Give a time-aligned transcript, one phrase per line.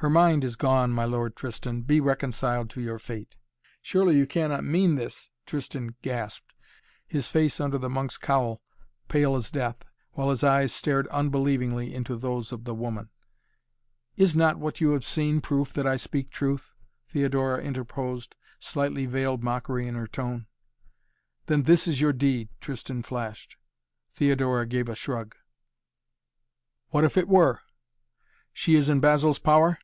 [0.00, 1.82] Her mind is gone, my Lord Tristan!
[1.82, 3.36] Be reconciled to your fate!"
[3.82, 6.54] "Surely you cannot mean this?" Tristan gasped,
[7.04, 8.62] his face under the monk's cowl
[9.08, 9.78] pale as death,
[10.12, 13.10] while his eyes stared unbelievingly into those of the woman.
[14.16, 16.74] "Is not what you have seen, proof that I speak truth?"
[17.08, 20.46] Theodora interposed, slightly veiled mockery in her tone.
[21.46, 23.56] "Then this is your deed," Tristan flashed.
[24.14, 25.34] Theodora gave a shrug.
[26.90, 27.62] "What if it were?"
[28.52, 29.76] "She is in Basil's power?"